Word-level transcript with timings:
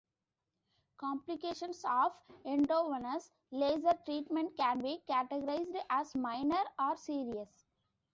Complications 0.97 1.85
of 1.87 2.11
endovenous 2.43 3.29
laser 3.51 3.93
treatment 4.03 4.57
can 4.57 4.79
be 4.79 5.03
categorized 5.07 5.79
as 5.91 6.15
minor, 6.15 6.63
or 6.79 6.97
serious. 6.97 7.67